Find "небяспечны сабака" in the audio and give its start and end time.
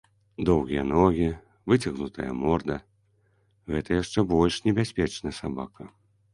4.69-5.83